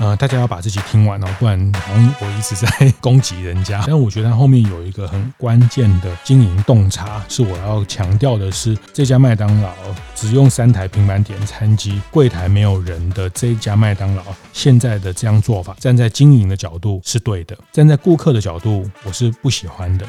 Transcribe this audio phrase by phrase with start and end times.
[0.00, 2.68] 呃，大家要把这集听完哦，不然好像我一直在
[3.00, 3.82] 攻击人家。
[3.86, 9.72] 但我觉得后面有一个很关键的经营洞察，是我要强调的是，这家麦当劳
[10.14, 14.22] 只用三台平板点餐机，柜台没有人的这一家麦当劳，
[14.52, 20.06] 现在的这样做法，站在经营的角度是对的，站在顾客的角度，我是不喜欢的。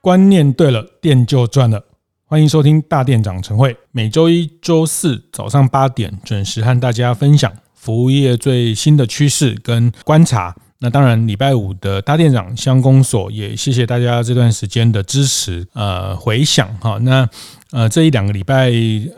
[0.00, 1.82] 观念对了，店就赚了。
[2.26, 7.52] 欢迎收听大店长晨会，每周一、周四早上八点准时和大家分享。
[7.84, 16.96] 服务业最新的趋势跟观察，那当然礼拜五的大店长乡公所也谢谢大家这段时间的支持，呃，回想哈。
[17.02, 17.28] 那
[17.72, 18.72] 呃这一两个礼拜，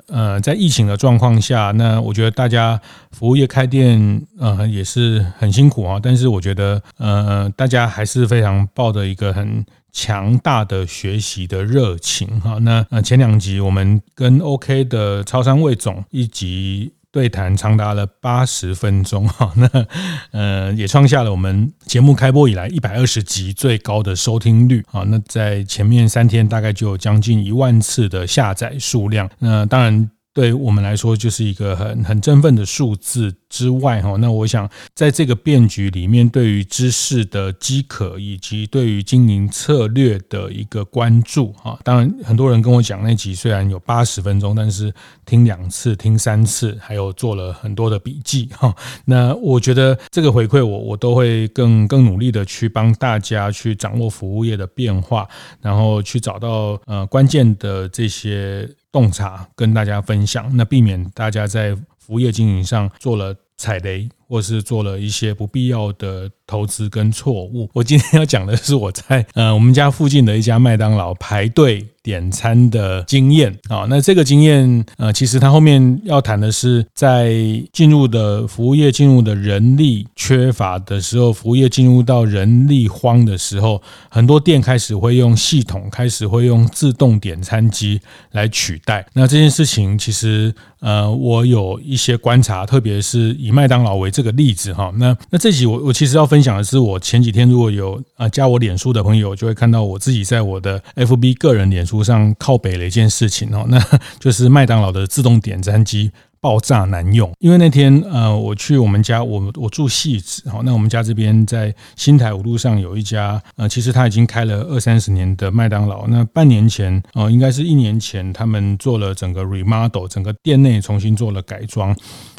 [0.09, 2.81] 呃在疫情的状况下，那我觉得大家
[3.13, 12.59] 服务业开店呃也是很辛苦啊，但是我觉得呃大家还是非常抱着一个很强大的学习的热情哈。
[12.63, 16.93] 那呃前两集我们跟 OK 的超商魏总一集。
[17.17, 19.87] 对谈长达了八十分钟 哈，那
[20.33, 25.03] 呃也创下了我们节目开播以来一百二十集最高的收听率啊。
[25.07, 29.31] 那在前面三天大概就有将近一万次的下载数量。
[29.39, 30.11] 那当然。
[30.37, 44.93] 对我们来说，就是一个很很振奋的数字之外，哈，那我想在这个变局里面，对于知识的饥渴，以及对于经营策略的一个关注，哈，当然很多人跟我讲那集虽然有八十分钟，但是
[45.25, 48.77] 听两次、听三次，还有做了很多的笔记，哈，
[49.07, 55.27] 那我觉得这个回馈我我都会更更努力的去帮大家去掌握服务业的变化，
[55.63, 58.69] 然后去找到呃关键的这些。
[58.93, 67.69] 洞察跟大家分享，那避免大家在服务业经营上做了踩雷，或是做了一些不必要的投资跟错误。
[67.73, 77.35] 我今天要讲的是我在呃我们家附近的一家麦当劳排队点餐的经验啊，那这个经验呃，其实它后面要谈的是，在
[77.73, 88.01] 进入的服务业进入的人力缺乏的时候，服务业进入到人力荒的时候，很多店开始会用系统，开始会用自动点餐机
[88.31, 89.05] 来取代。
[89.13, 94.91] 那这件事情其实呃，我有一些观察，特别是以麦当劳为这个例子哈。
[94.97, 102.03] 那那这集我我其实要分享的是，我前几天如果有啊加我脸书的朋友，就会看到我自己在我的 FB 个人脸书。
[102.07, 103.85] 上靠北了一件事情哦，那
[104.21, 106.13] 就是麦当劳的自动点餐机
[106.47, 107.29] 爆炸难用。
[107.41, 116.07] 因为那天呃，我去我们家，我我住戏子，好，那我们家这边在新台五路上有一家呃，其实他已经开了二三十年的麦当劳。
[116.07, 121.97] 那半年前哦，应该是一年前，他们做了整个 remodel，整个店内重新做了改装。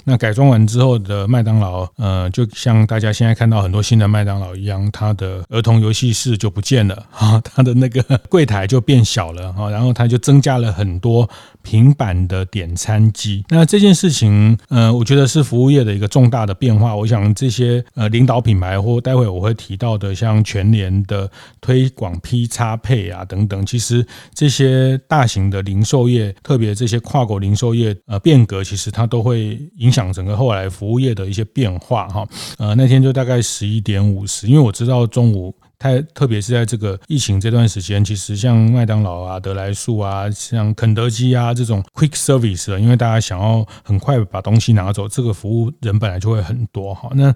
[0.10, 11.30] 那改装完之后的麦当劳，呃，就像大家现在看到很多新的麦当劳一样，它的儿童游戏室就不见了啊， 它的那个 柜台就变小了啊，然后它就增加了很多
[11.62, 13.44] 平板的点餐机。
[13.50, 16.96] 那这件事情，呃，我觉得是服务业的一个重大的变化。
[16.96, 30.14] 我想这些呃领导品牌或待会我会提到的，像全联的推广 P 叉配啊等等，其实这些大型的零售业，特别这些跨国零售业呃变革，其实它都会影响。
[30.14, 32.28] 整个后来服务业的一些变化哈，
[32.60, 35.54] 呃，那天就大概十一点五十，因为我知道中午。
[35.80, 47.10] 太特别是在这个疫情这段时间，其实像麦当劳啊、得来速啊、像肯德基啊这种 quick service，因为大家想要很快把东西拿走，这个服务人本来就会很多哈。
[47.14, 47.32] 那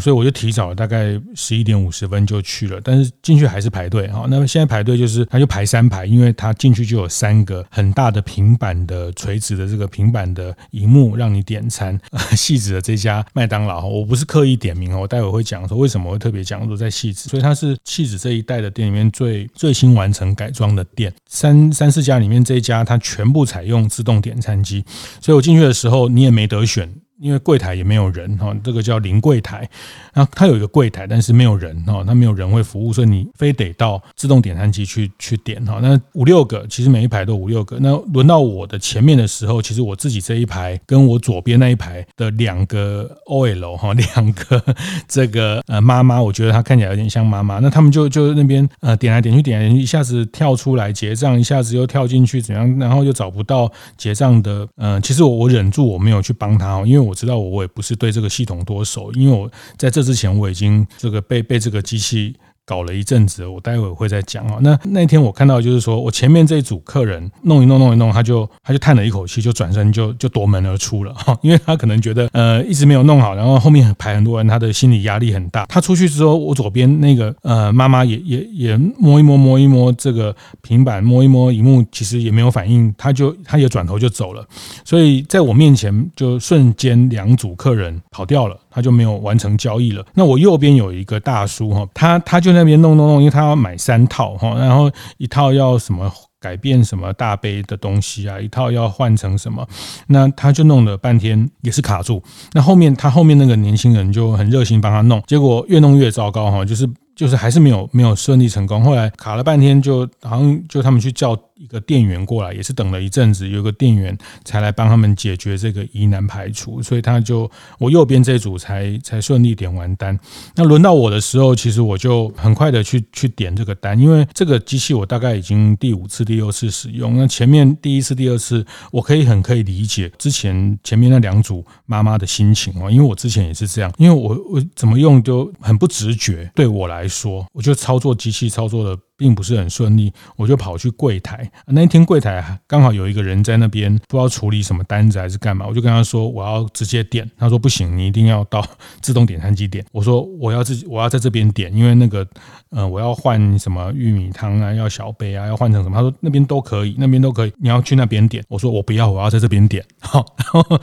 [0.00, 4.26] 所以我就提早大概十一点五十分就去了，但是进去还是排队哈。
[4.28, 11.98] 那么现在排队就是他就排三排，因为他进去就有三个很大的平板的垂直的这个平板的荧幕让你点餐。
[12.36, 17.76] 细致的这家麦当劳，我不是刻意点名哦，我待会会讲说为什么会特别讲说在细致，所以它是。
[17.84, 24.84] 气质这一代的店里面最最新完成改装的店，三三四家里面这一家它全部采用自动点餐机，
[25.20, 26.94] 所以我进去的时候你也没得选。
[27.20, 29.68] 因为柜台也没有人哈，这个叫零柜台。
[30.12, 35.78] 然后它有一个柜台，但是没有人哈，它没有人会服务，所以你非得到自动点餐机去去点哈。
[35.82, 37.78] 那五六个，其实每一排都五六个。
[37.80, 44.64] 那轮到我的前面的时候，其实我自己这一排跟我左边那一排的两个 OL 哈， 两个
[45.06, 47.58] 这个呃妈妈，我觉得她看起来有点像妈妈。
[47.58, 54.66] 那他们就就那边呃点来点去点来点去，一下子跳出来结账，一下子又跳进去怎样，然后又找不到结账的。
[54.76, 57.09] 嗯、呃，其实我我忍住我没有去帮他哦，因为我。
[57.10, 62.36] 我知道我也不是对这个系统多熟，因为我在这之前我已经这个被被这个机器
[62.70, 64.58] 搞了一阵子，我待会会再讲啊。
[64.60, 75.66] 那那天我看到就是说我前面这一组客人弄一弄弄一弄，他就他就叹了一口气，就转身就就夺门而出了哈， 因为他可能觉得呃一直没有弄好，然后后面排很多人，他的心理压力很大。
[75.66, 80.32] 他出去之后，我左边那个呃妈妈也也也摸一摸摸一摸这个
[80.62, 84.46] 平板，摸一摸荧幕，其实也没有反应，他就他也转头就走了。
[84.84, 88.56] 所以在我面前就瞬间两组客人跑掉了。
[88.70, 90.04] 他就没有完成交易了。
[90.14, 99.66] 那我右边有一个大叔哈，他他就那边弄弄弄，因为他要买三套哈，然后一套要什么改变什么大杯的东西啊，一套要换成什么，
[100.06, 102.22] 那他就弄了半天也是卡住。
[102.52, 106.88] 那后面他后面那个年轻人就很热心帮他弄，结果越弄越糟糕哈，就是
[107.20, 108.82] 就是还是没有没有顺利成功。
[108.82, 111.38] 后来卡了半天，就好像就他们去叫。
[111.60, 120.18] 一个店员过来也是等了一阵子，有个店员才来帮他们解决这个疑难排除，所以他就我右边这组才才顺利点完单。
[120.56, 127.14] 那轮到我的时候，其实我就很快的去去点这个单，因为这个机器我大概已经第五次、第六次使用。
[127.18, 138.98] 那前面第一次、第二次，我可以很可以理解之前前面那两组妈妈的心情哦，因为我之前也是这样，因为我我怎么用就很不直觉，对我来说，我就操作机器操作的。
[139.20, 141.46] 并不是很顺利，我就跑去柜台。
[141.66, 147.30] 那一天柜台刚好有一个人在那边，不知道处理什么单子还是干嘛，我就跟他说我要直接点。
[147.36, 148.66] 他说不行，你一定要到
[149.02, 149.84] 自动点餐机点。
[149.92, 152.26] 我说我要自己，我要在这边点，因为那个
[152.70, 155.96] 呃我要换什么玉米汤啊，要小杯啊，要换成什么？
[155.96, 158.42] 他说那边都可以，那边都可以，你要去那边点。
[158.48, 159.84] 我说我不要，我要在这边点。
[160.00, 160.80] 好，然后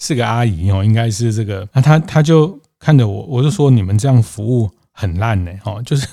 [0.00, 1.68] 是个阿姨哦，应该是这个。
[1.72, 4.68] 那他他就看着我，我就说你们这样服务。
[4.98, 6.06] 很烂呢，哈，就是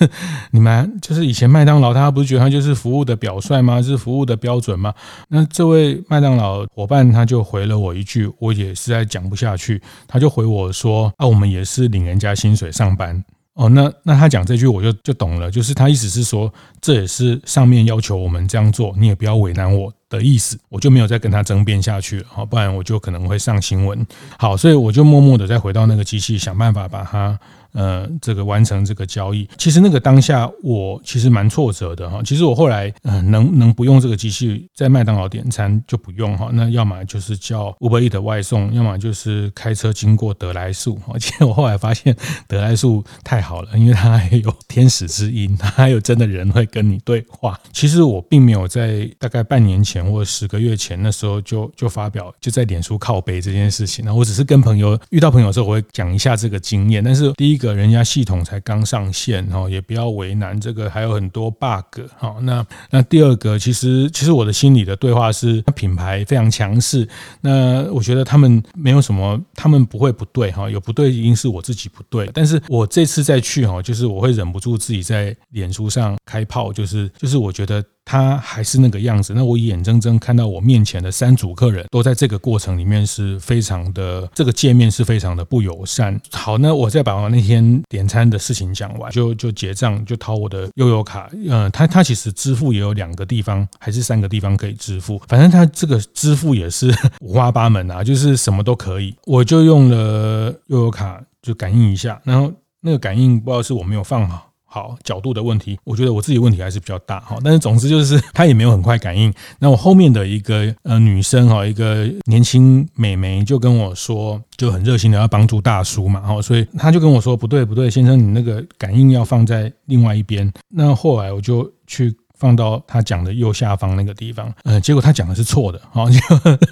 [0.52, 3.82] 你们就是以前麦当劳，他不是觉得他就是服务的表率吗？
[3.82, 4.94] 是服务的标准吗？
[5.30, 13.70] 那这位麦当劳伙伴他就回了我一句，我也实在讲不下去，他就回我说啊，我们也是领人家薪水上班哦。
[13.70, 24.06] 那那他讲这句我就就懂了，就是他意思是说，这也是上面要求我们这样做，你也不要为难我的意思，我就没有再跟他争辩下去了，好，不然我就可能会上新闻。
[24.38, 27.40] 好，所以我就默默的再回到那个机器，想办法把它。
[27.74, 32.22] 呃，这个完成这个交易，其实那个当下我其实蛮挫折的哈。
[32.24, 36.50] 其实我后来呃能能不用这个机器在麦当劳点餐就不用哈。
[36.54, 41.00] 那要么就是叫 Uber Eat 外送，要么就是开车经过得来速。
[41.14, 42.16] 而且我后来发现
[42.48, 47.60] 得来树太好了，因为它还有天使之音， 它还有真的人会跟你对话。
[47.72, 54.06] 其实我并没有在大概半年前或十个月前那时候就就发表就在脸书靠背这件事情。
[54.06, 57.04] 那我只是跟朋友遇到朋友的时候，我会讲一下这个经验。
[57.04, 57.74] 但是第一个。
[57.74, 62.36] 人家系统才刚上线哈，也不要为难这个，还有很多 bug 哈。
[62.42, 67.08] 那那第二个，其实其实我的心里的对话是，品牌非常强势。
[67.42, 72.30] 那我觉得他们没有什么，他们不会不对哈，有不对一定是我自己不对。
[72.34, 77.84] 但是我这次再去哈，就是我会忍不住自己在脸书上开炮，就是就是我觉得。
[78.06, 86.20] 他还是那个样子，那我眼睁睁看到我面前的三组客人都在这个过程里面是非常的，这个界面是非常的不友善。
[86.32, 91.30] 好，那我再把我那天点餐的事情讲完，就就结账，就掏我的悠游卡。
[91.50, 99.16] 嗯，他他其实支付也有两个地方，还是三个地方可以支付，反正他这个支付也是 五花八门啊，就是什么都可以。
[99.26, 102.52] 我就用了悠游卡，就感应一下，然后
[102.82, 104.50] 那个感应不知道是我没有放好。
[104.74, 107.38] 好角度的问题，我觉得我自己问题还是比较大哈。
[107.44, 109.32] 但是总之就是 他也没有很快感应。
[109.60, 120.52] 那我后面的一个呃女生哈，一个年轻美眉就跟我说，就很热心的要帮助大叔嘛哈，所以他就跟我说不对不对，先生你那个感应要放在另外一边。
[120.70, 122.12] 那后来我就去。
[122.44, 126.06] 放到他讲的右下方那个地方，嗯，结果他讲的是错的，好，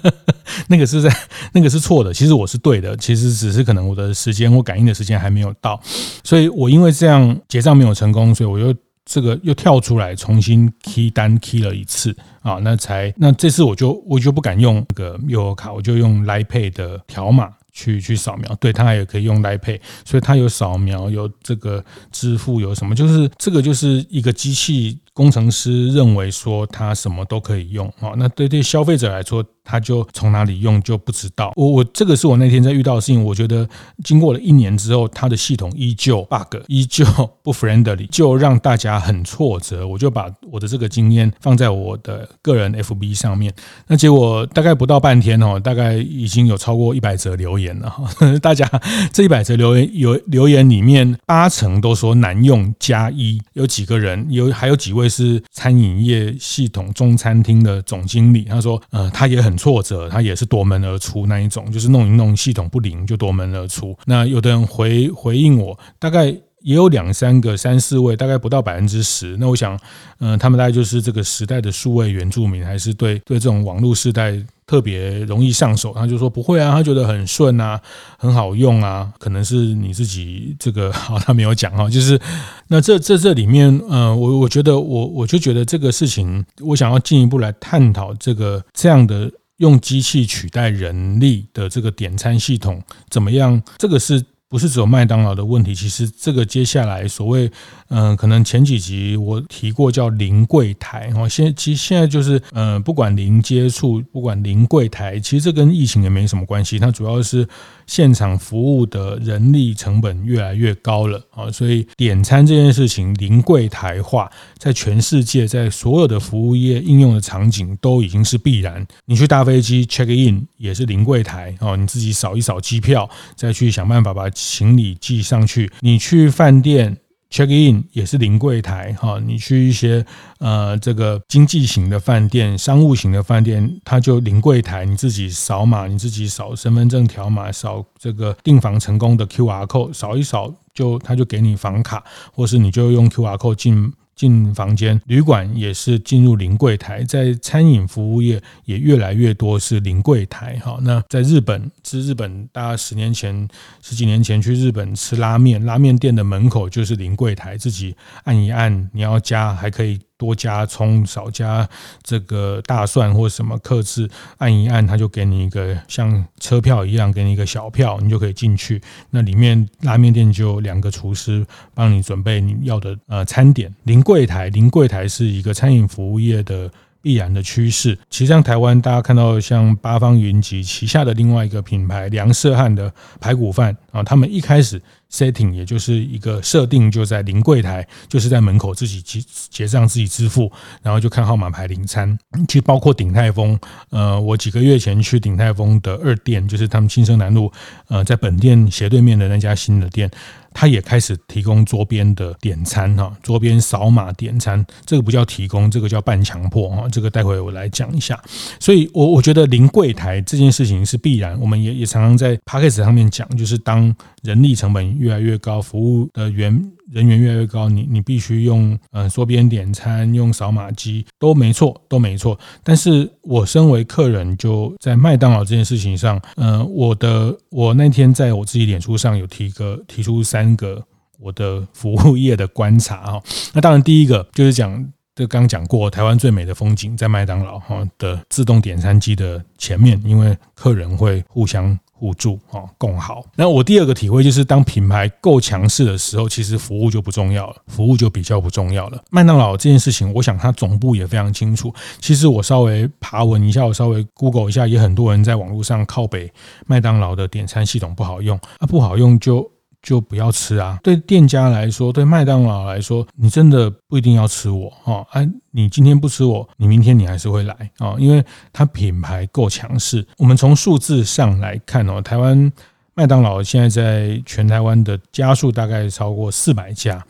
[0.68, 1.10] 那个是在
[1.54, 5.80] 那个是错的，其实我是对的，其实只是可能我的时间或感应的时间还没有到，
[6.22, 8.74] 所以我因为这样结账没有成功，所以我又
[9.06, 17.48] 这个又跳出来重新 key 单 key 了一次啊，那才那这次我就我就不敢用那个悠游卡，我就用 Line Pay 的条码。
[17.74, 29.44] 去去扫描，对，它也可以用 Line Pay，所以它有扫描，有这个支付，有什么，就是这个就是一个机器工程师认为说他什么都可以用啊，那对对消费者来说。
[29.64, 31.52] 他就从哪里用就不知道。
[31.54, 33.22] 我我这个是我那天在遇到的事情。
[33.22, 33.64] 我觉得
[34.02, 37.04] 经过了一年之后，他的系统依旧 bug，依旧
[37.44, 39.86] 不 friendly，就让大家很挫折。
[39.86, 43.54] 我就把我的这个经验放在我的个人 FB 上面。
[43.86, 47.94] 那结果大概不到半天哦，大概已经有超过一百则留言了。
[48.42, 48.68] 大家
[49.12, 59.52] 这一百则留言有留言里面八成都说难用加一，有几个人有还有几位会是餐饮业系统中餐厅的总经理，他说呃他也很。
[59.62, 63.96] 挫折，他也是夺门而出那一种，就是弄一弄系统不灵就夺门而出。
[64.06, 69.36] 那有的人回回应我，大概也有两三个、三四位，大概不到百分之十。
[69.38, 69.78] 那我想，
[70.18, 75.92] 嗯、他们大概就是这个时代的数位原住民，还是对对这种网络时代特别容易上手。
[75.94, 77.80] 他就说不会啊，他觉得很顺啊，
[78.18, 79.12] 很好用啊。
[79.18, 82.20] 可能是你自己这个 好，他没有讲哈，就是
[82.68, 89.30] 那这这这里面，嗯、呃，我我觉得我我就觉得这个事情，我想要进一步来探讨这个这样的。
[89.58, 93.62] 用机器取代人力的这个点餐系统怎么样？
[93.78, 94.20] 这个是
[94.52, 95.74] 不是只有麦当劳的问题？
[95.74, 97.50] 其实这个接下来所谓，
[97.88, 107.48] 嗯，可能前几集我提过叫零柜台哦，现其实现在就是，嗯，不管零接触，不管零柜台，其实这跟疫情也没什么关系，它主要是。
[107.92, 118.86] 现场服务的人力成本越来越高了啊，所以点餐这件事情零柜台化，在全世界，在所有的服务业应用的场景都已经是必然。
[119.04, 123.06] 你去搭飞机 check in 也是零柜台哦，你自己扫一扫机票，
[123.36, 125.70] 再去想办法把行李寄上去。
[125.80, 126.96] 你去饭店。
[127.32, 130.04] Check in 也是零柜台哈，你去一些
[130.38, 143.92] 呃这个经济型的饭店、商务型的饭店，它就零柜台，你自己扫码，你自己扫身份证条码，扫这个订房成功的 QR code，扫一扫就他就给你房卡，或是你就用 QR code 进。
[144.14, 150.58] 进房间，旅馆也是进入临柜台，在餐饮服务业也越来越多是临柜台。
[150.58, 153.48] 哈，那在日本，是日本，大概十年前、
[153.82, 160.00] 十几年前去日本吃拉面，拉面店的门口就是临柜台，自己按一按，你要加还可以。
[160.22, 161.68] 多加葱，少加
[162.00, 168.80] 这个大蒜或什么，克制按一按，他就给你一个像车票一样，给你一个小票，你就可以进去。
[169.10, 173.74] 那里面拉面店就有两个厨师帮你准备你要的呃餐点。
[173.82, 177.98] 零柜台，零柜台是一个餐饮服务业的必然的趋势。
[178.08, 184.80] 其实像台湾，大家看到像八方云集旗下的另外一个品牌梁社汉的排骨饭啊，他们一开始。
[185.12, 190.50] Setting 也就是一个设定，就在临柜台，就是在门口自己结结账自己支付，
[190.82, 192.18] 然后就看号码牌领餐。
[192.48, 193.58] 其实包括鼎泰丰，
[193.90, 197.52] 呃，我几个月前去鼎泰丰的二店，就是他们新生南路，
[197.88, 200.10] 呃，在本店斜对面的那家新的店。
[200.54, 208.22] 他也开始提供桌边的点餐哈，桌边扫码点餐，这个不叫提供，这个叫半强迫哈，这个待会我来讲一下。
[208.60, 216.72] 所以，我我觉得零柜台这件事情是必然，我们也也常常在 Podcast 上面讲，就是当人力成本越来越高，服务的员。
[216.92, 222.38] 人员越来越高，你你必须用嗯桌边点餐，用扫码机都没错，都没错。
[222.62, 230.84] 但是我身为客人，就在麦当劳这件事情上，嗯，我的我那天在我自己脸书上有提个提出三个
[231.18, 233.22] 我的服务业的观察哈。
[233.54, 241.78] 那当然第一个就是讲，这刚讲过，台湾最美的风景在麦当劳哈的自动点餐机的前面，因为客人会互相。
[242.02, 243.24] 互助啊，共好。
[243.36, 249.00] 那我第二个体会就是，当品牌够强势的时候，其实服务就不重要了，服务就比较不重要了。
[249.12, 251.72] 麦当劳这件事情，我想它总部也非常清楚。
[252.00, 256.28] 其实我稍微爬文一下，我稍微 Google 一下，也很多人在网络上靠北
[256.66, 259.48] 麦当劳的点餐系统不好用啊，不好用就。
[259.82, 260.78] 就不要吃啊！
[260.82, 265.04] 对店家来说，对麦当劳来说，你真的不一定要吃我哦。
[265.10, 270.06] 哎，你今天不吃我，你明天你还是会来哦，因为它品牌够强势。
[270.18, 272.52] 我们从数字上来看哦，台湾
[272.94, 277.04] 麦当劳现在在全台湾的家数大概超过四百家。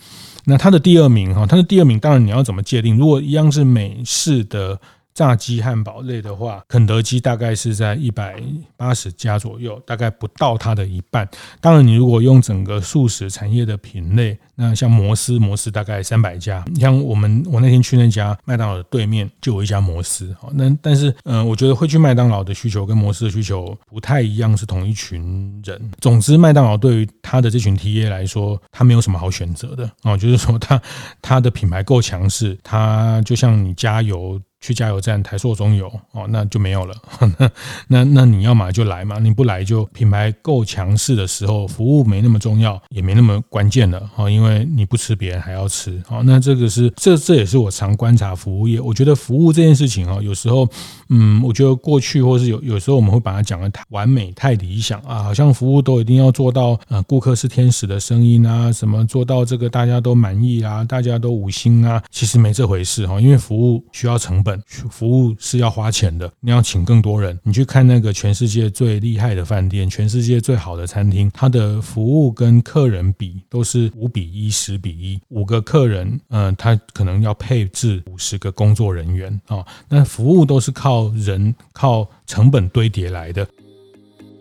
[0.45, 2.97] 那它的第二名哈，它的第二名当然你要怎么界定？
[2.97, 4.81] 如果一样是美式的。
[5.15, 8.43] 炸鸡汉堡类的话，肯德基大概是在一百
[8.77, 11.29] 八十家左右，大概不到它的一半。
[11.61, 16.65] 当然，你如果用整个素食产业的品类，那像摩斯，摩斯大概三百家。
[16.73, 20.35] 你像我们，我那天去那家麦当劳的对面就有一家摩斯。
[20.41, 25.91] 好，那但是，嗯，我觉得会去麦当劳的需求跟摩斯的需求不太一样，是同一群人。
[26.01, 30.81] 总之，麦当劳对于他的这群 TA 来说，他没有什么好选择的哦，就是说他
[31.21, 34.41] 他的品牌够强势，他就像你加油。
[34.63, 36.95] 去加油站，台塑中油哦，那就没有了。
[37.89, 46.23] 那那你要买就来嘛，你不来就品牌够强势的时候，服务没那么重要，也没那么关键了哦，因为你不吃，别人还要吃哦。
[46.25, 50.69] 那这个是这这也是我常观察服务业，我觉得服务这件事情哦，有时候
[51.15, 64.61] 嗯，我觉得过去或是有有时候我们会把它讲的太完美、太理想啊，好像服务都一定要做到呃，顾客是天使的声音啊，什么做到这个大家都满意啊，大家都五星啊，其实没这回事哈，因为服务需要成本。
[64.91, 67.39] 服务是要花钱的，你要请更多人。
[67.43, 75.21] 你去看那个全世界最厉害的饭店，全世界最好的餐厅，它的服务跟客人比都是五比一、十比一。
[75.29, 79.65] 五个客人，嗯，他可能要配置五十个工作人员啊。
[79.89, 83.47] 那服务都是靠人、靠成本堆叠来的。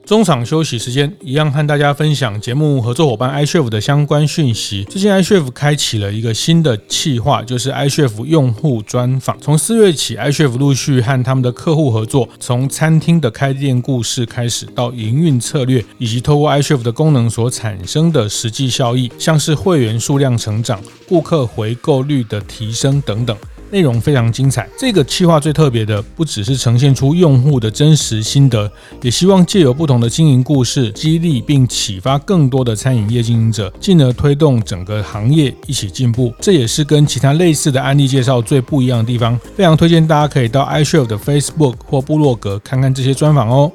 [0.04, 4.84] 中场休息时间，一样和大家分享节目合作伙伴 iChef 的相关讯息。
[4.86, 9.40] 最近 iChef 开启了一个新的企划，就是 iChef 用户专访。
[9.40, 23.38] 从四月起，iChef 陆续和他们的客户合作，从餐厅的开店故事开始，到营运策略，以及透过 iChef 的功能所产生的实际效益，像是会员数量成长、顾客回购率的提升等等。
[23.72, 24.70] 内容非常精彩。
[24.78, 36.34] 这个企划最特别的，不只是呈现出用户的真实心得，也希望借由不同的经营故事，激励并启发更多的餐饮业经营者，进而推动整个行业一起进步。
[36.40, 39.40] 这也是跟其他类似的案例介绍最不一样的地方。
[39.56, 43.72] 非常推荐大家可以到 iChef 的 Facebook 或部落格看看这些专访哦。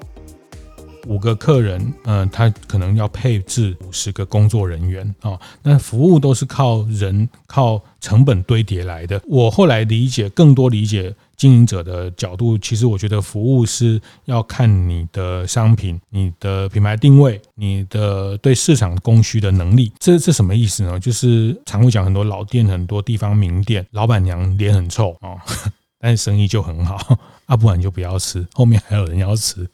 [1.06, 9.20] 五个客人，嗯、他可能要配置五十个工作人员啊，那、服务都是靠人、靠成本堆叠来的。
[9.26, 19.92] 我后来理解，更多理解经营者的角度，其实我觉得服务是要看你的商品、你的品牌定位、你的对市场供需的能力。
[19.98, 20.98] 这这什么意思呢？
[20.98, 25.36] 就是常会讲很多老店、很多地方名店，老板娘脸很臭啊、
[26.00, 29.68] 但是生意就很好，啊，不然就不要吃，后面还有人要吃。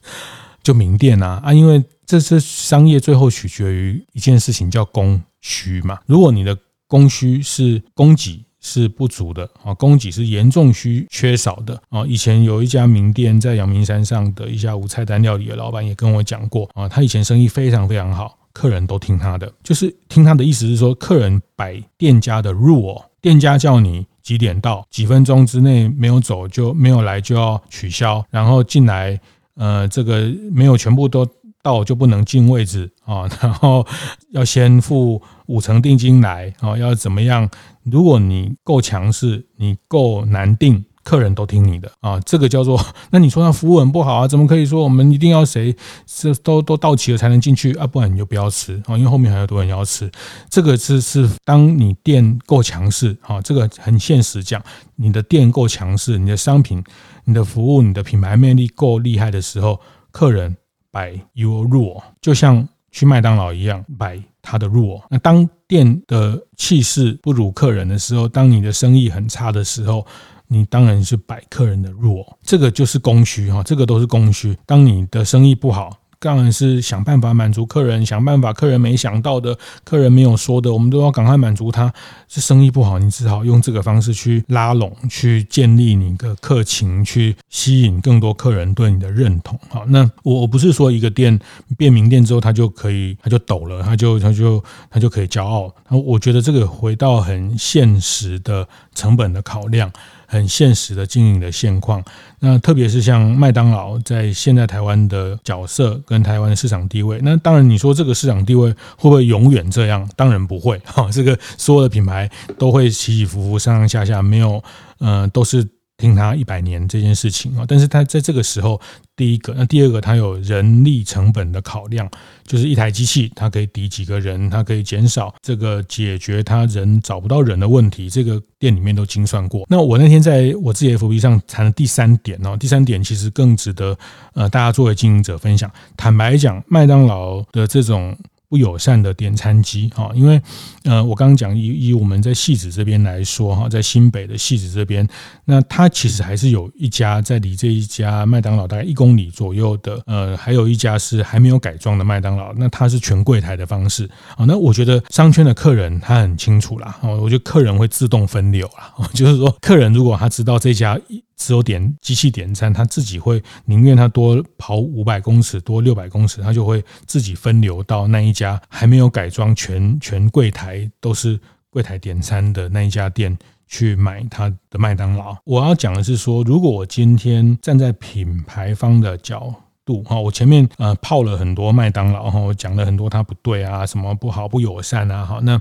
[0.63, 5.99] 就名店啊啊，因为这是商业，最后取决于一件事情，叫供需嘛。
[6.05, 12.05] 如果你的供需是供给是不足的啊，供给是严重需缺少的啊。
[12.07, 29.19] 以前有一家名店在阳明山上的一家无菜单料理的老板也跟我讲过啊，他以前生意非常非常好，客人都听他的，就是听他的意思是说，客人摆店家的 rule，店家叫你几点到，几分钟之内没有走就没有来就要取消，然后进来。
[29.55, 31.27] 呃，这个没有全部都
[31.61, 33.85] 到就不能进位置啊， 然后
[34.31, 37.49] 要先付五成定金来啊，要怎么样？
[37.83, 40.83] 如果你够强势，你够难定。
[41.03, 42.79] 客人都听你的啊，这个叫做
[43.11, 44.27] 那你说他服务很不好啊？
[44.27, 45.75] 怎么可以说我们一定要谁
[46.07, 47.85] 是都都到齐了才能进去啊？
[47.85, 50.09] 不然你就不要吃啊，因为后面还有多人要吃。
[50.49, 54.63] 这个是是当你店够强势啊，这个很现实讲，
[54.95, 56.81] 你的店够强势，你的商品、
[57.25, 59.79] 你的服务、你的品牌魅力够厉害的时候，
[60.09, 60.55] 客人
[60.89, 65.01] 摆 your rule，就像去麦当劳一样摆他的 rule。
[65.09, 70.05] 那当店的气势不如客人的时候，当你的生意很差的时候。
[70.53, 74.55] 你当然是摆客人的弱，这个就是供需哈，这个都是供需。
[74.67, 81.93] 当你的生意不好，当然是想办法满足客人，想办法客人没想到的，客人没有说的，我们都要赶快满足他。
[82.29, 89.59] 是生意不好，你只好用这个方式去拉拢，去建立你的客情，去吸引更多客人对你的认同。
[89.67, 91.37] 好，那我我不是说一个店
[91.77, 95.69] 变名店之后，他就可以，他就抖了，他就他就他就可以骄傲。
[95.89, 99.91] 我觉得这个回到很现实的成本的考量。
[100.33, 102.03] 很现实的经营的现况，
[102.39, 110.09] 那特别是像麦当劳在现在台湾的角色跟台湾的市场地位，那当然你说这个市场地位会不会永远这样？
[110.15, 114.63] 当然不会哈，这个所有的品牌都会起起伏伏、上上下下，没有，
[114.99, 115.67] 嗯，都是。
[116.03, 118.79] 听他一百年这件事情啊，但是他在这个时候，
[119.15, 122.09] 第一个，那第二个，他有人力成本的考量，
[122.45, 129.65] 就是一台机器，它可以抵几个人，它可以减少这个解决他人找不到人的问题，这个店里面都精算过。
[129.69, 133.97] 那我那天在我自己 FB 上谈的第三点哦，第三点其实更值得
[134.33, 135.71] 呃大家作为经营者分享。
[135.95, 138.13] 坦白讲，麦当劳的这种。
[138.53, 140.39] 不友善的点餐机哈，因为
[140.83, 145.07] 呃，我刚刚讲以以我们在戏子这边来说哈，在新北的戏子这边，
[145.43, 154.45] 那它其实还是有一家在离这一家麦当劳大概一公里左右的，呃，还有一家是还没有改装的麦当劳，那它是全柜台的方式啊。
[154.45, 160.95] 那我觉得商圈的客人他很清楚啦，我觉得客人会自动分流啦，就是说客人如果他知道这家。
[161.35, 175.35] 只有点机器点餐，他自己会宁愿他多跑五百公尺，多六百公尺，他就会自己分流到那一家还没有改装全全柜台都是柜台点餐的那一家店去买他的麦当劳。
[175.43, 179.53] 我要讲的是说，如果我今天站在品牌方的角
[179.85, 185.59] 度哈，我前面呃泡了很多麦当劳哈，我讲了很多它不对啊，什么不好不友善啊，好，那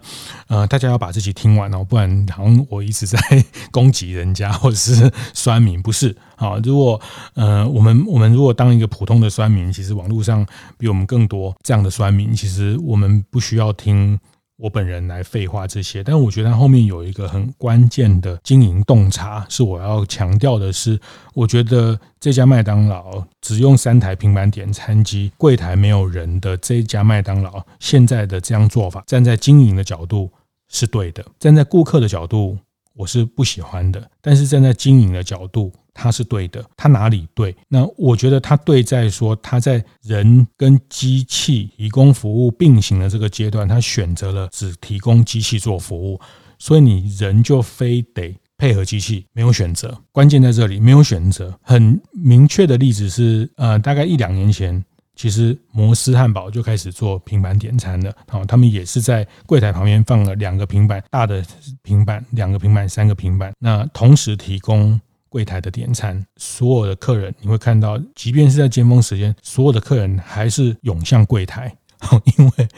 [0.49, 3.19] 呃大家要把这集听完哦，不然好像我一直在
[3.71, 6.57] 攻击人家或者是酸民，不是啊？
[6.63, 7.01] 如果
[7.35, 10.47] 呃我们我们如果当一个普通的酸民，其实网络上
[10.79, 14.19] 比我们更多这样的酸民，其实我们不需要听。
[14.57, 20.99] 我本人来废话这些，但我觉得它后面有一个很关键的经营洞察，是我要强调的是，
[21.35, 30.31] 我觉得这家麦当劳只用三台平板点餐机，柜台没有人的这家麦当劳，现在的这样做法，站在经营的角度
[30.69, 32.57] 是对的，站在顾客的角度
[32.95, 37.55] 我是不喜欢的，但是站在经营的角度，他是对的，他哪里对？
[37.68, 46.20] 那我觉得他对在说他在人跟机器提供服务并行的这个阶段，他选择了只提供机器做服务，
[46.59, 49.96] 所以你人就非得配合机器，没有选择。
[50.12, 51.59] 关键在这里，没有选择。
[51.62, 54.85] 很明确的例子是，呃，大概一两年前。
[55.14, 61.44] 其实摩斯汉堡就开始做平板点餐了，好，他们也是在柜台旁边放了两个平板，大的
[61.83, 64.98] 平板，两个平板，三个平板，那同时提供
[65.33, 71.75] 柜台的点餐，所有的客人你会看到，即便是在尖峰时间，所有的客人还是涌向柜台，
[72.37, 72.68] 因为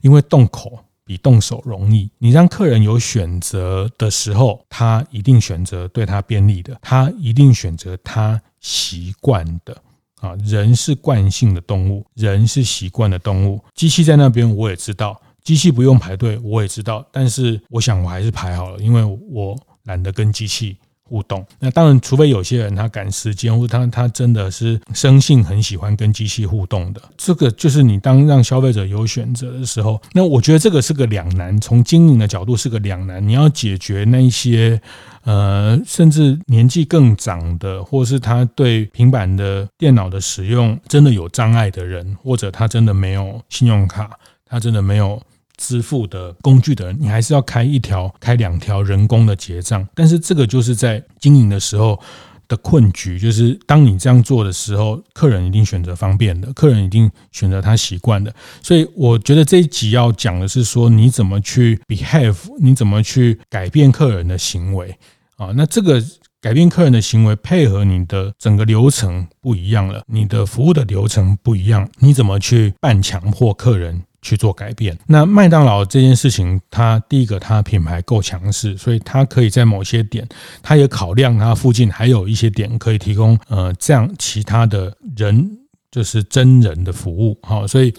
[0.00, 9.80] 因为动口比动手容易，你让客人有选择的时候，他一定选择对他便利的，他一定选择他习惯的。
[10.20, 13.60] 啊，人是惯性的动物，人是习惯的动物。
[13.74, 17.04] 机器在那边，我也知道，机器不用排队，我也知道。
[17.10, 20.76] 但是，我想我还是排好了，因为我懒得跟机器
[21.12, 21.46] 互动。
[21.60, 27.02] 那当然，除非有些人他赶时间，或他他真的是生性很喜欢跟机器互动的。
[27.18, 31.60] 这个就是你当让消费者有选择的时候，那我觉得这个是个两难。
[31.60, 34.80] 从经营的角度是个两难，你要解决那一些。
[35.24, 44.10] 呃，甚至年纪更长的，或是他对平板的电脑的使用真的有障碍的人，或者他真的没有信用卡，
[44.44, 45.22] 他真的没有
[45.62, 49.86] 支付的工具的人，你还是要开一条、开两条人工的结账。
[49.94, 51.96] 但是这个就是在经营的时候
[52.48, 58.34] 的困局，就是当你这样做的时候，客人一定选择方便的，客人一定选择他习惯的。
[58.60, 64.98] 所以我觉得这一集要讲的是说，你怎么去 behave，你怎么去改变客人的行为
[65.36, 65.52] 啊？
[65.54, 66.02] 那这个
[66.40, 74.02] 改变客人的行为，配合你的整个流程不一样了，你的服务的流程不一样，你怎么去半强迫客人？
[74.22, 74.96] 去做改变。
[75.06, 80.26] 那麦当劳这件事情，它第一个，它品牌够强势，所以它可以在某些点，
[80.62, 85.58] 它也考量它附近还有一些点可以提供呃这样其他的人
[85.92, 87.94] 就是真人的服务，好，所以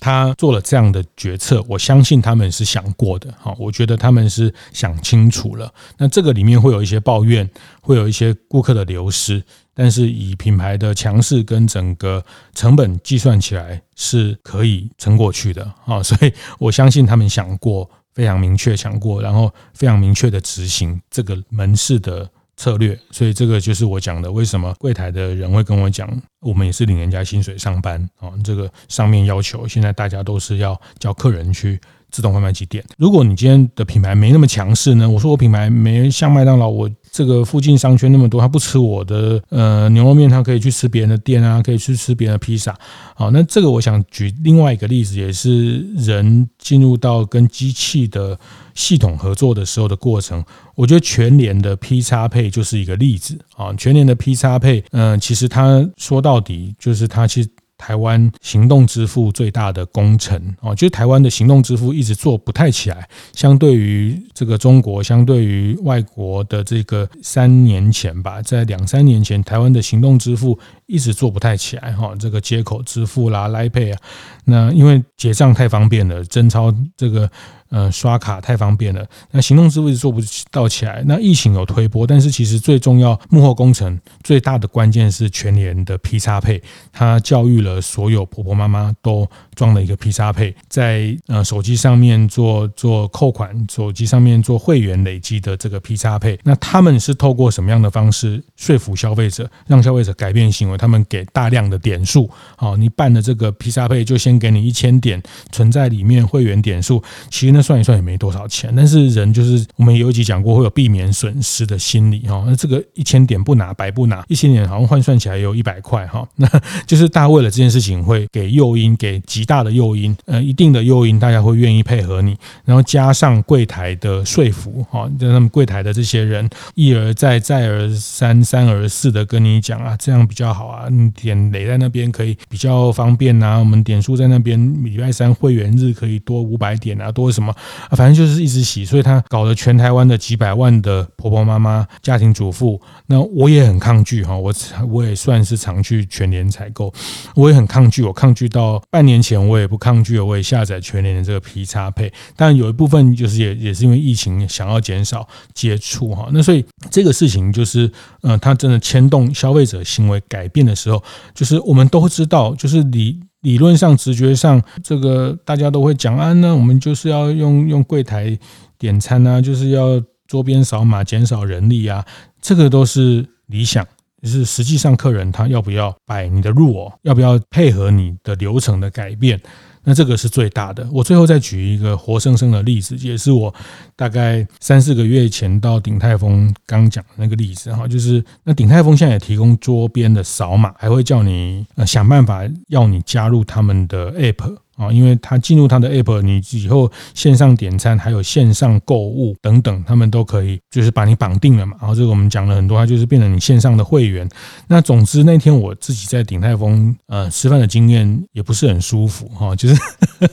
[0.00, 1.64] 他做了这样的决策。
[1.68, 5.72] 我相信他们是想过的，好，我觉得他们是想清楚了。
[5.96, 7.48] 那这个里面会有一些抱怨，
[7.80, 9.40] 会有一些顾客的流失。
[9.72, 26.08] 但是以品牌的强势跟整个成本计算起来是可以撑过去的啊，所以我相信他们想过，非常明确想过，然后非常明确的执行这个门市的策略，所以这个就是我讲的，为什么柜台的人会跟我讲，
[26.40, 31.80] 我们也是领人家薪水上班啊，这个上面要求现在大家都是要叫客人去。
[32.08, 35.10] 自动贩卖机点，如果你今天的品牌没那么强势呢？
[35.10, 42.78] 我说我品牌没像麦当劳，我这个附近商圈那么多，他不吃我的呃牛肉面，他可以去吃别人的店啊，可以去吃别人的披萨。
[43.14, 48.38] 好，那这个我想举另外一个例子，也是人进入到跟机器的
[48.74, 50.44] 系统合作的时候的过程。
[50.74, 53.72] 我觉得全联的 PXPay 就是一个例子啊。
[53.72, 57.48] 全联的 PXPay，嗯，其实他说到底就是他其。
[57.78, 74.00] 台湾行动支付最大的工程哦，就是台湾的行动支付一直做不太起来，相对于这个中国，相对于外国的这个三年前吧，在两三年前，台湾的行动支付一直做不太起来哈，这个接口支付啦、来配啊，
[74.44, 77.30] 那因为结账太方便了，真超这个。
[77.68, 80.20] 呃，刷卡太方便了，那行动支付一直做不
[80.52, 81.02] 到起来。
[81.04, 96.38] 那疫情有推波，但是其实最重要幕后工程最大的关键是全联的 PXPay，它教育了所有婆婆妈妈都装了一个 PXPay，在呃手机上面做做扣款，手机上面做会员累积的这个 PXPay。
[96.44, 100.78] 那他们是透过什么样的方式说服消费者，让消费者改变行为？
[100.78, 107.55] 他们给大量的点数，好，你办了这个 PXPay 就先给你一千点存在里面会员点数，其实。
[107.56, 112.44] 那算一算也没多少钱，但是人就是我们有一集讲过会有避免损失的心理哈。
[112.46, 116.28] 那这个一千点不拿白不拿，一千点好像换算起来有一百块哈。
[116.36, 116.46] 那
[116.86, 122.36] 就是大家为了这件事情会给诱因，给极大的诱因，呃，一定的诱因，大家会愿意配合你。
[122.66, 133.58] 然后加上柜台的说服哈，让他们柜台的这些人一而再再而三三而四的跟你讲啊，这样比较好啊，你点垒在那边可以比较方便呐。
[133.58, 137.45] 我们点数在那边礼拜三会员日可以多五百点啊，多什么？
[137.52, 144.36] 啊，反正就是一直洗，所以他搞得全台湾的几百万的婆婆妈妈、家庭主妇，那我也很抗拒哈。
[144.36, 144.52] 我
[144.88, 146.92] 我也算是常去全联采购，
[147.34, 148.02] 我也很抗拒。
[148.02, 152.12] 我抗拒到半年前，我也不抗拒，我也下载全联的这个 P 叉配。
[152.36, 156.28] 但有一部分就是也也是因为疫情，想要减少接触哈。
[156.32, 157.90] 那所以这个事情就是，
[158.22, 161.02] 嗯，它真的牵动消费者行为改变的时候，
[161.34, 163.20] 就是我们都知道，就是你。
[163.46, 168.36] 理论上、直觉上，这个大家都会讲啊，那我们就是要用用柜台
[168.76, 172.04] 点餐啊，就是要桌边扫码减少人力啊，
[172.42, 173.86] 这个都是理想，
[174.20, 179.40] 就是实际上客人他要不要摆你的入哦，要不要配合你的流程的改变。
[179.88, 180.84] 那这个是最大的。
[180.92, 183.54] 我最后再举一个活生生的例子，也是我
[183.94, 194.56] 大概三四个月前到鼎泰丰刚讲的那个例子哈，就是那鼎泰丰现在也提供桌边的扫码，还会叫你呃想办法要你加入他们的 app。
[194.76, 201.74] 啊，因为他进入他的 app，你以后线上点餐还有线上购物等等，他们都可以，就是把你绑定了嘛。
[201.80, 204.28] 然后这个我们讲了很多，它就是变成你线上的会员。
[204.68, 209.76] 那总之那天我自己在鼎泰丰呃吃饭的经验也不是很舒服哈，就是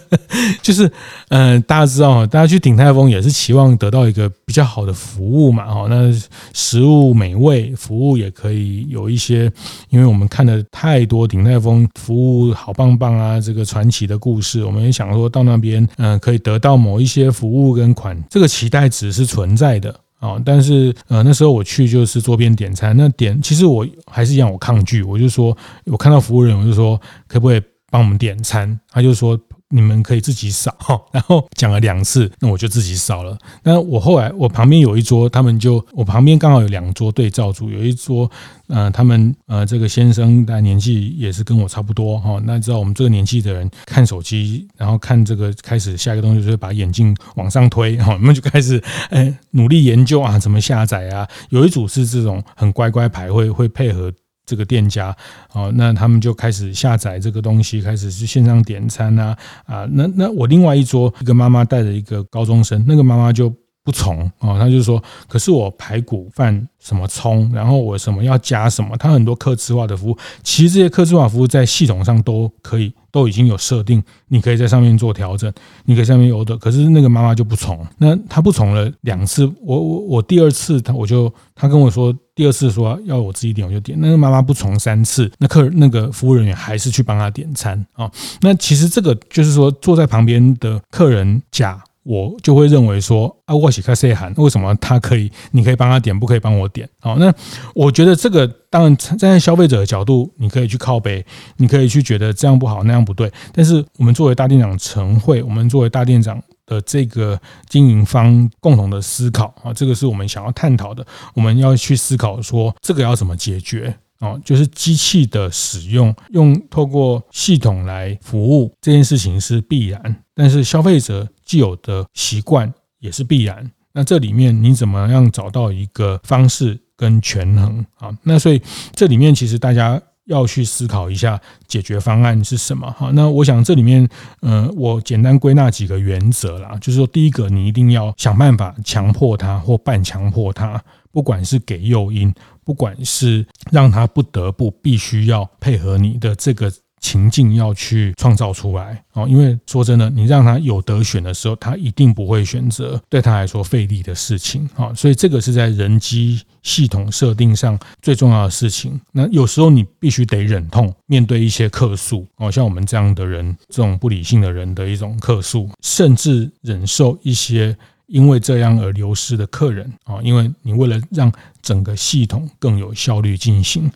[0.61, 0.91] 就是
[1.29, 5.73] 呃大家知道，大家去鼎泰丰也是期望得到一个比较好的服务嘛。
[5.73, 6.11] 哈，那
[6.53, 9.49] 食物美味，服务也可以有一些，
[9.89, 14.32] 因为我们看了太多鼎泰丰服务好棒棒啊，这个传奇的故。
[14.33, 20.41] 故事，我们也想说到那边，嗯，可以得到某一些服务跟款，这个期待值是存在的啊。
[20.43, 28.79] 但是，呃，那时候我去就是桌边点餐，那点其实我还是一样，我抗拒，我就说，我看到服务人员，我就说，可不可以帮我们点餐？
[28.89, 29.39] 他就说。
[29.73, 30.71] 你们可以自己扫，
[31.11, 33.35] 然后讲了两次，那我就自己扫了。
[33.63, 38.29] 那我后来我旁边有一桌，他们就我旁边刚好有两桌对照组，有一桌，
[38.67, 42.39] 呃，他们呃这个先生的年纪也是跟我差不多哈。
[42.45, 51.27] 那知道我们这个年纪的人看手机，然后看这个开始下一个东西就是把眼镜往上推，哈，我们就开始哎努力研究啊，怎么下载啊。
[51.49, 54.13] 有一组是这种很乖乖牌，会会配合。
[54.45, 55.15] 这个店家，
[55.53, 72.93] 哦，那他们就开始下载这个东西，开始去线上点餐啊啊，那那我另外一桌一个妈妈带着一个高中生，那个妈妈就不从哦，她就说，可是我排骨饭什么葱，然后我什么要加什么，他很多客制化的服务，其实这些客制化服务在系统上都可以。
[73.13, 75.53] 都已经有设定，你可以在上面做调整，
[75.85, 91.79] 你可以上面有的，可是那个妈妈就不从，那她不从了两次，我我我第二次她我就她跟我说第二次说要我自己点我就点，那个妈妈不从三次，那客那个服务人员还是去帮她点餐啊，那其实这个就是说坐在旁边的客人甲。
[92.03, 94.33] 我就会认为说啊，我是开谁喊？
[94.35, 95.31] 为什么他可以？
[95.51, 96.87] 你可以帮他点，不可以帮我点？
[96.99, 97.33] 好，那
[97.73, 101.25] 我觉得这个当然站在消费者的角度，你可以去靠北，
[101.57, 103.31] 你可以去觉得这样不好，那样不对。
[103.53, 107.39] 但是我们作为大店长晨会，我们作为大店长的这个
[107.69, 111.05] 经营方共同的思考啊，这个是我们想要探讨的。
[111.33, 113.95] 我们要去思考说，这个要怎么解决？
[114.23, 123.69] 哦，就是机器的使用，用透过系统来服务这件事情是必然，但是消费者既有的习惯也是必然。
[123.91, 128.09] 那这里面你怎么样找到一个方式跟权衡啊？
[128.23, 128.61] 那所以
[128.95, 133.11] 这里面其实大家要去思考一下解决方案是什么哈？
[133.13, 134.07] 那我想这里面，
[134.41, 140.81] 嗯，我简单归纳几个原则啦，就是说，第一个，你一定要想办法强迫他或半强迫他，
[141.13, 142.33] 不管是给诱因。
[142.65, 146.71] 不管是让他不得不必须要配合你的这个
[147.01, 154.93] 情境，要去创造出来哦，因为说真的，你让他有得选的时候，他一定不会选择对他来说费力的事情啊。
[154.93, 158.97] 所以这个是在人机系统设定上最重要的事情。
[159.11, 167.77] 那有时候你必须得忍痛面对一些客诉哦，像我们这样的人，这种不理性的人的一种客诉，甚至忍受一些。
[168.07, 173.89] 因为这样而流失的客人啊，因为你为了让整个系统更有效率进行，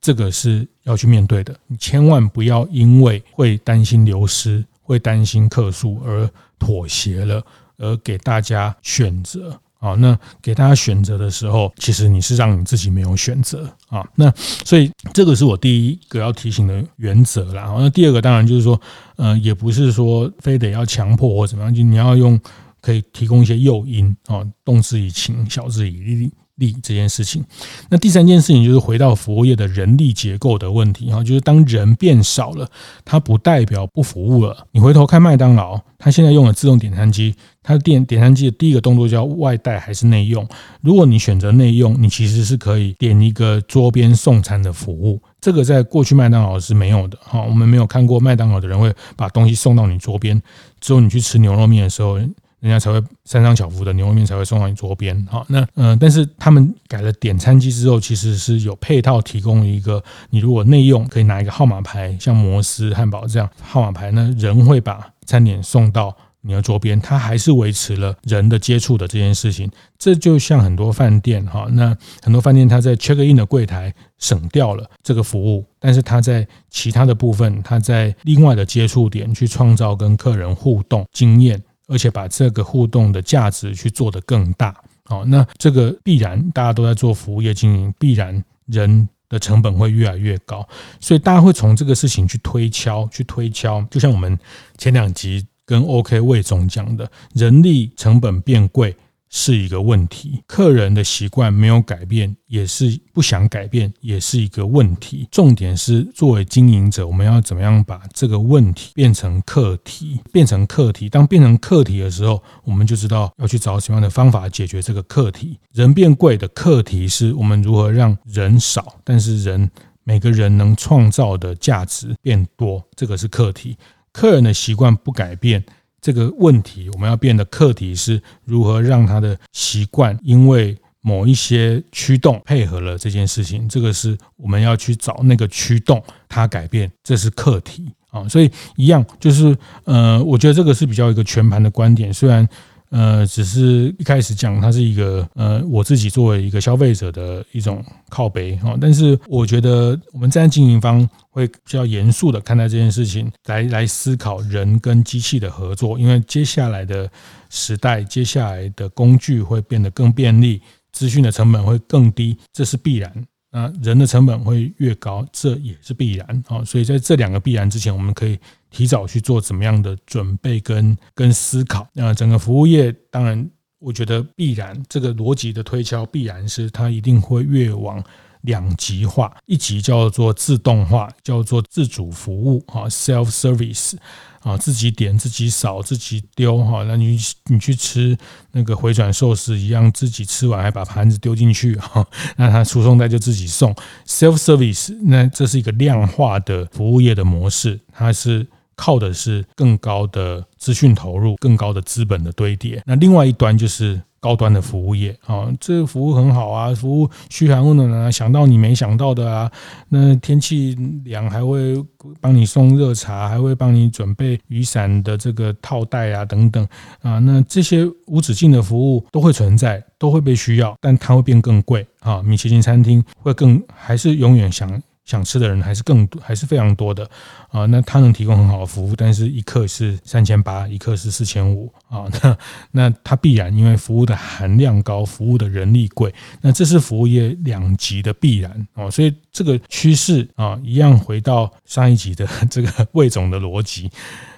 [0.00, 1.54] 这个是要去面对的。
[1.66, 7.44] 你千万不要因为会担心流失、会担心客诉而妥协了，
[7.78, 9.94] 而给大家选择啊。
[9.94, 14.06] 那给大家选择的时候，其实你是让你自己没有选择啊。
[14.14, 14.32] 那
[14.64, 17.74] 所以这个是我第一个要提醒的原则啦。
[17.76, 18.80] 那第二个当然就是说，
[19.16, 22.40] 呃，也不是说非得要强迫或怎么样，就你要用。
[22.80, 27.44] 可以提供一些诱因啊，动之以情，晓之以理，利这件事情。
[27.88, 32.68] 那第三件事情就是回到服务业的人力结构的问题哈，就是当人变少了，
[33.04, 34.66] 它不代表不服务了。
[34.72, 40.46] 你回头看麦当劳，它现在用了自动点餐机，它的点点餐机的第一个动作叫外带还是内用？
[40.80, 47.40] 如果你选择内用，你其实是可以点一个桌边送餐的服务，这个在过去麦当劳是没有的哈。
[47.42, 50.42] 我们没有看过麦当劳的人会把东西送到你桌边，
[50.80, 52.18] 只有你去吃牛肉面的时候。
[52.60, 69.70] 人家才会三张巧福的牛肉面才会送到你桌边，好，那嗯，但是他们改了点餐机之后，其实是有配套提供一个，你如果内用可以拿一个号码牌，像摩斯汉堡这样号码牌呢，人会把餐点送到你的桌边，它还是维持了人的接触的这件事情。
[69.96, 81.62] 这就像很多饭店哈，那很多饭店它在 check in 的柜台省掉了这个服务，但是它在其他的部分，它在另外的接触点去创造跟客人互动经验。
[81.88, 90.66] 而且把这个互动的价值去做得更大，好，那这个必然大家都在做服务业经营，必然人的成本会越来越高，
[91.00, 93.82] 所以大家会从这个事情去推敲，去推敲。
[93.90, 94.38] 就像我们
[94.76, 98.94] 前两集跟 OK 魏总讲的，人力成本变贵。
[99.30, 105.28] 是一个问题，客人的习惯没有改变，也是不想改变，也是一个问题。
[105.30, 111.08] 重点是，作为经营者，我们要怎么样把这个问题变成课题，变成课题。
[111.08, 115.58] 当变成课题的时候，我们就知道要去找什么样的方法解决这个课题。
[115.72, 119.70] 人变贵的课题是我们如何让人少，但是人
[120.04, 123.76] 每个人能创造的价值变多，这个是课题。
[124.10, 125.62] 客人的习惯不改变。
[126.00, 138.28] 这个问题，我们要变的课题是如何让他的习惯，因为某一些驱动配合了这件事情，这个是我们要去找那个驱动，它改变，这是课题啊。
[138.28, 142.48] 所以一样就是，呃，我觉得这个是比较一个全盘的观点，虽然。
[142.90, 148.76] 呃，只是一开始讲，它是一个呃，我自己作为一个消费者的一种靠北哈。
[148.80, 157.10] 但是我觉得我们站在经营方会比较严肃的看待这件事情，来来思考人跟机器的合作，因为接下来的
[157.50, 163.12] 时代，接下来的工具会变得更便利，资讯的成本会更低，这是必然。
[163.50, 166.64] 那人的成本会越高，这也是必然啊。
[166.64, 168.38] 所以在这两个必然之前，我们可以。
[168.70, 178.04] 提早去做怎么样的准备跟跟思考，那整个服务业当然，我觉得必然这个逻辑的推敲，必然是它一定会越往
[178.42, 183.94] 两极化，一级叫做自动化，叫做自主服务啊，self service。
[184.40, 188.16] 啊，自己点自己扫自己丢哈，那你你去吃
[188.52, 193.74] 那个回转寿司一样，自己吃完还把盘子丢进去哈，那他输送带就自己送
[194.06, 198.46] ，self service，那这是一个量化的服务业的模式，它是
[198.76, 204.00] 靠的是更高的资讯投入，更高的资本的堆叠，那另外一端就是。
[204.20, 205.16] 高端的服务业。
[205.26, 209.50] 啊，这个服务很好啊，服务嘘寒问暖啊，想到你没想到的啊，
[209.88, 211.82] 那天气凉还会
[212.20, 216.66] 帮你送热茶，还会帮你准备雨伞的这个套袋啊等等。
[217.02, 221.86] 啊，那这些无止境的服务都会存在，都会被需要，但它会变更贵。
[222.00, 224.68] 啊，米其林餐厅会更还是永远想。
[225.08, 227.08] 想吃的人还是更多，还是非常多的
[227.48, 227.64] 啊。
[227.64, 232.04] 那他能提供很好的服务，但是一克是三千八，一克是四千五啊。
[232.22, 232.38] 那
[232.72, 238.90] 那他必然因为服务的含量高，服务的人力贵，那这是服务业两极的必然啊。
[238.90, 243.90] 所以这个趋势啊，一样回到上一集的 这个魏总的逻辑，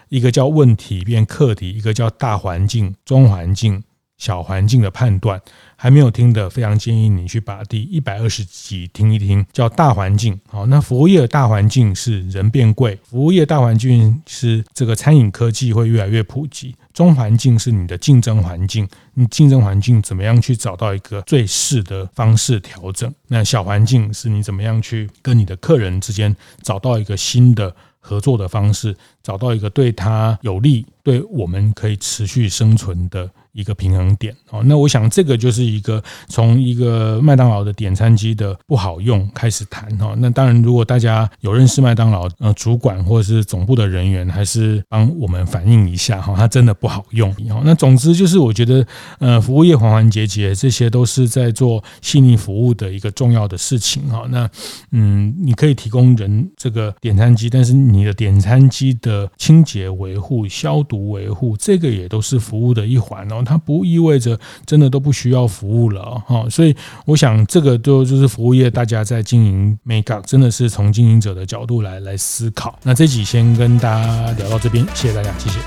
[0.09, 3.83] 一个叫问题变课题，一个叫大环境、中环境。
[4.21, 5.41] 小环境的判断
[5.83, 10.39] 还没有听的，非常建议你去把第一百二十集听一听，叫大环境。
[10.47, 16.77] 好，那服务业的大环境是人变贵，服务业大环境是这个餐饮科技会越来越普及。
[16.93, 23.11] 中环境是你的竞争环境，你竞争环境怎么样去找到一个最适的方式调整？
[23.29, 33.31] 那小环境是你怎么样去跟你的客人之间找到一个新的合作的方式，找到一个对他有利、对我们可以持续生存的。
[33.53, 40.15] 一个平衡点哦，那我想这个就是一个从一个麦当劳的点餐机的不好用开始谈哈。
[40.19, 47.35] 那当然，如果大家有认识麦当劳呃主管或者是总部的人员，还是帮我们反映一下哈，它真的不好用。
[47.65, 48.87] 那总之就是我觉得
[49.19, 54.27] 呃服务业环环节节这些都是在做细腻服务的一个重要的事情哈。
[54.31, 54.49] 那
[54.93, 63.40] 嗯，你可以提供人这个点餐机，但是你的点餐机的清洁维护、消毒维护，这个也都是服务的一环哦。
[63.45, 66.75] 它不意味着真的都不需要服务了哈，所以
[67.05, 72.79] 我想这个就就是服务业大家在经营美感，真的是从经营者的角度来来思考。
[72.83, 75.59] 那这集先跟大家聊到这边，谢谢大家，谢谢。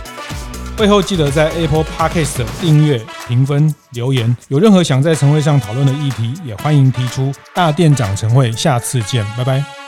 [0.75, 7.31] 会后记得在 Apple Podcast 订阅、评分、留言，有任何想在晨会上讨论的议题，也欢迎提出。
[7.53, 9.82] 大店长晨会，下次见，拜拜。